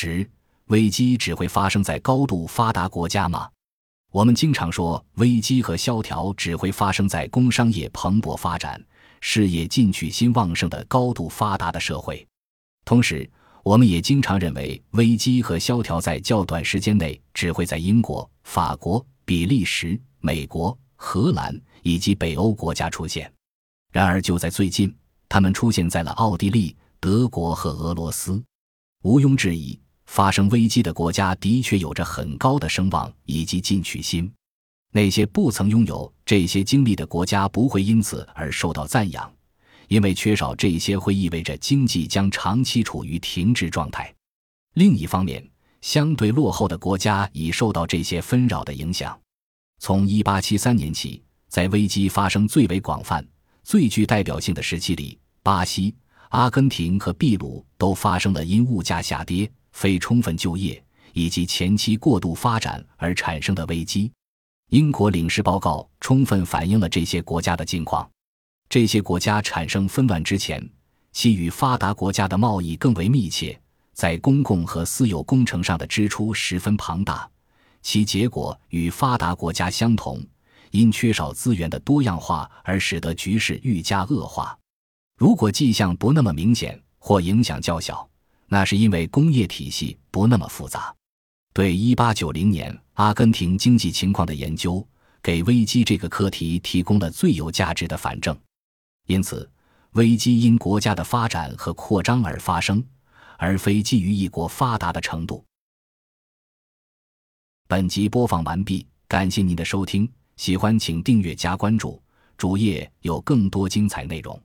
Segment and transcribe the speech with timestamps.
[0.00, 0.24] 十，
[0.66, 3.50] 危机只会发生在高度发达国家吗？
[4.12, 8.80] 我们经常说，危机和萧条只会发生在工商业蓬勃发展、
[9.20, 12.24] 事业进取心旺盛的高度发达的社会。
[12.84, 13.28] 同时，
[13.64, 23.28] 我们也经常认为，危机和萧条在较短时间内只会在英国、法国、比利时、美国、荷兰以及北欧国家出现。
[23.90, 24.94] 然而，就在最近，
[25.28, 28.40] 他们出现在了奥地利、德国和俄罗斯。
[29.04, 29.78] 毋庸置疑，
[30.08, 34.30] 发生危机的国家的确有着很高的声望以及进取心。
[34.90, 39.30] 那些不曾拥有这些经历的国家不会因此而受到赞扬，
[39.86, 44.12] 因为缺少这些会意味着经济将长期处于停滞状态。
[44.74, 45.46] 另一方面，
[45.82, 49.16] 相对落后的国家已受到这些纷扰的影响。
[49.78, 53.24] 从1873年起，在危机发生最为广泛。
[53.62, 55.94] 最具代表性的时期里，巴西、
[56.30, 60.82] 阿根廷和秘鲁都发生了因物价下跌、非充分就业
[61.12, 64.10] 以及前期过度发展而产生的危机。
[64.70, 68.10] 英国领事报告充分反映了这些国家的境况。
[68.68, 70.68] 这些国家产生纷乱之前，
[71.12, 73.56] 其与发达国家的贸易更为密切，
[73.92, 77.30] 在公共和私有工程上的支出十分庞大，
[77.80, 80.20] 其结果与发达国家相同。
[80.72, 84.58] 因缺少资源的多样化而使得局势愈加恶化。
[85.16, 88.06] 如果迹象不那么明显或影响较小，
[88.48, 90.94] 那是因为工业体系不那么复杂。
[91.52, 94.86] 对1890年阿根廷经济情况的研究，
[95.22, 98.36] 给危机这个课题提供了最有价值的反证。
[99.06, 99.50] 因此，
[99.92, 102.84] 危机因国家的发展和扩张而发生，
[103.38, 105.44] 而非基于一国发达的程度。
[107.66, 110.10] 本集播放完毕，感谢您的收听。
[110.36, 112.00] 喜欢请订阅加关注，
[112.36, 114.40] 主页有更多精彩内容。